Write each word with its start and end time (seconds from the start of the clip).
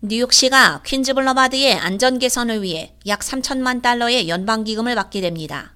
뉴욕시가 0.00 0.82
퀸즈 0.84 1.14
블러바드의 1.14 1.74
안전 1.74 2.18
개선을 2.18 2.62
위해 2.62 2.94
약 3.06 3.20
3천만 3.20 3.82
달러의 3.82 4.28
연방기금을 4.28 4.94
받게 4.94 5.20
됩니다. 5.20 5.74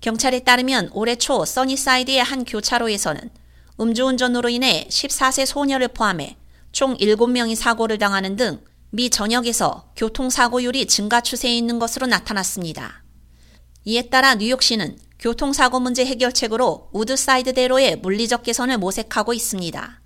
경찰에 0.00 0.40
따르면 0.40 0.90
올해 0.92 1.16
초 1.16 1.44
써니사이드의 1.44 2.22
한 2.22 2.44
교차로에서는 2.44 3.30
음주운전으로 3.80 4.48
인해 4.48 4.86
14세 4.88 5.46
소녀를 5.46 5.88
포함해 5.88 6.36
총 6.72 6.96
7명이 6.96 7.54
사고를 7.54 7.98
당하는 7.98 8.36
등 8.36 8.76
미 8.96 9.10
전역에서 9.10 9.90
교통사고율이 9.96 10.86
증가 10.86 11.20
추세에 11.20 11.54
있는 11.54 11.78
것으로 11.78 12.06
나타났습니다. 12.06 13.02
이에 13.84 14.08
따라 14.08 14.34
뉴욕시는 14.34 14.98
교통사고 15.18 15.80
문제 15.80 16.06
해결책으로 16.06 16.90
우드사이드대로의 16.92 17.96
물리적 17.96 18.42
개선을 18.42 18.78
모색하고 18.78 19.34
있습니다. 19.34 20.00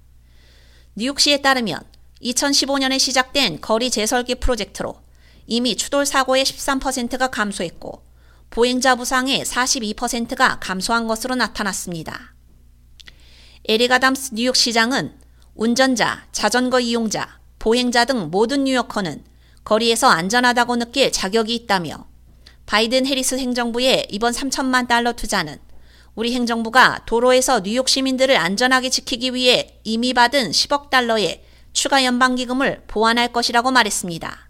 뉴욕시에 0.96 1.36
따르면 1.36 1.78
2015년에 2.22 2.98
시작된 2.98 3.60
거리 3.60 3.90
재설계 3.90 4.36
프로젝트로 4.36 5.00
이미 5.46 5.76
추돌 5.76 6.06
사고의 6.06 6.44
13%가 6.44 7.28
감소했고 7.28 8.02
보행자 8.50 8.96
부상의 8.96 9.44
42%가 9.44 10.58
감소한 10.60 11.06
것으로 11.06 11.34
나타났습니다. 11.34 12.34
에릭 13.68 13.92
아담스 13.92 14.34
뉴욕 14.34 14.56
시장은 14.56 15.18
운전자, 15.54 16.26
자전거 16.32 16.80
이용자, 16.80 17.40
보행자 17.58 18.04
등 18.06 18.30
모든 18.30 18.64
뉴요커는 18.64 19.24
거리에서 19.64 20.08
안전하다고 20.08 20.76
느낄 20.76 21.12
자격이 21.12 21.54
있다며 21.54 22.06
바이든 22.66 23.06
해리스 23.06 23.36
행정부의 23.36 24.06
이번 24.10 24.32
3천만 24.32 24.88
달러 24.88 25.12
투자는 25.12 25.58
우리 26.14 26.32
행정부가 26.34 27.04
도로에서 27.06 27.60
뉴욕 27.60 27.88
시민들을 27.88 28.36
안전하게 28.36 28.90
지키기 28.90 29.34
위해 29.34 29.78
이미 29.84 30.12
받은 30.12 30.50
10억 30.50 30.90
달러의 30.90 31.44
추가 31.72 32.04
연방기금을 32.04 32.84
보완할 32.86 33.32
것이라고 33.32 33.70
말했습니다. 33.70 34.48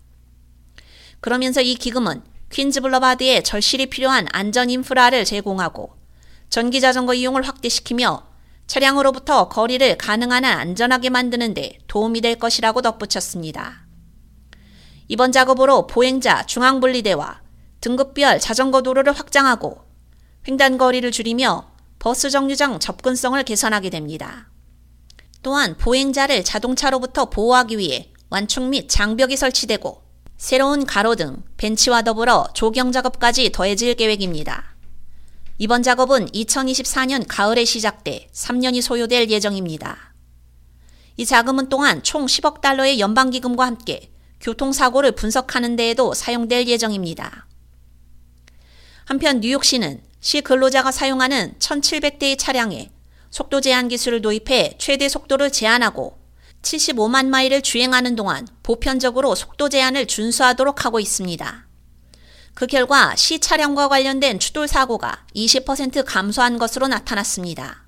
그러면서 1.20 1.60
이 1.60 1.74
기금은 1.74 2.22
퀸즈 2.50 2.80
블러바드에 2.80 3.42
절실히 3.42 3.86
필요한 3.86 4.26
안전 4.32 4.70
인프라를 4.70 5.24
제공하고 5.24 5.94
전기 6.48 6.80
자전거 6.80 7.14
이용을 7.14 7.42
확대시키며 7.42 8.26
차량으로부터 8.66 9.48
거리를 9.48 9.98
가능한 9.98 10.44
한 10.44 10.58
안전하게 10.58 11.10
만드는 11.10 11.54
데 11.54 11.78
도움이 11.86 12.20
될 12.20 12.36
것이라고 12.36 12.82
덧붙였습니다. 12.82 13.86
이번 15.08 15.32
작업으로 15.32 15.86
보행자 15.86 16.46
중앙분리대와 16.46 17.40
등급별 17.80 18.38
자전거 18.38 18.82
도로를 18.82 19.12
확장하고 19.12 19.84
횡단거리를 20.46 21.10
줄이며 21.10 21.70
버스 21.98 22.30
정류장 22.30 22.78
접근성을 22.78 23.42
개선하게 23.42 23.90
됩니다. 23.90 24.49
또한 25.42 25.76
보행자를 25.76 26.44
자동차로부터 26.44 27.30
보호하기 27.30 27.78
위해 27.78 28.12
완충 28.28 28.70
및 28.70 28.88
장벽이 28.88 29.36
설치되고 29.36 30.02
새로운 30.36 30.86
가로 30.86 31.16
등 31.16 31.42
벤치와 31.56 32.02
더불어 32.02 32.48
조경 32.54 32.92
작업까지 32.92 33.52
더해질 33.52 33.94
계획입니다. 33.94 34.76
이번 35.58 35.82
작업은 35.82 36.26
2024년 36.28 37.24
가을에 37.28 37.64
시작돼 37.64 38.28
3년이 38.32 38.80
소요될 38.80 39.30
예정입니다. 39.30 40.14
이 41.16 41.26
자금은 41.26 41.68
또한 41.68 42.02
총 42.02 42.24
10억 42.24 42.62
달러의 42.62 42.98
연방기금과 42.98 43.66
함께 43.66 44.10
교통사고를 44.40 45.12
분석하는 45.12 45.76
데에도 45.76 46.14
사용될 46.14 46.66
예정입니다. 46.66 47.46
한편 49.04 49.40
뉴욕시는 49.40 50.00
시 50.20 50.40
근로자가 50.40 50.92
사용하는 50.92 51.54
1,700대의 51.58 52.38
차량에 52.38 52.90
속도 53.30 53.60
제한 53.60 53.88
기술을 53.88 54.22
도입해 54.22 54.74
최대 54.78 55.08
속도를 55.08 55.52
제한하고 55.52 56.18
75만 56.62 57.26
마일을 57.26 57.62
주행하는 57.62 58.16
동안 58.16 58.46
보편적으로 58.62 59.34
속도 59.34 59.68
제한을 59.68 60.06
준수하도록 60.06 60.84
하고 60.84 61.00
있습니다. 61.00 61.66
그 62.54 62.66
결과 62.66 63.14
시 63.16 63.38
차량과 63.38 63.88
관련된 63.88 64.38
추돌 64.38 64.68
사고가 64.68 65.24
20% 65.34 66.04
감소한 66.04 66.58
것으로 66.58 66.88
나타났습니다. 66.88 67.84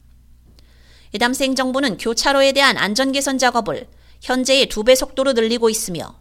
이담스 1.12 1.42
행정부는 1.42 1.98
교차로에 1.98 2.52
대한 2.52 2.78
안전 2.78 3.12
개선 3.12 3.36
작업을 3.36 3.88
현재의 4.22 4.66
두배 4.66 4.94
속도로 4.94 5.34
늘리고 5.34 5.68
있으며 5.68 6.18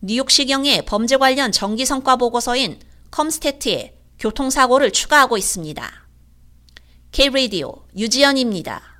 뉴욕시경의 0.00 0.86
범죄 0.86 1.16
관련 1.16 1.52
정기 1.52 1.84
성과 1.84 2.16
보고서인 2.16 2.80
컴스테트에 3.10 3.98
교통사고를 4.18 4.92
추가하고 4.92 5.36
있습니다. 5.36 6.01
K-Radio 7.12 7.84
유지연입니다. 7.94 8.91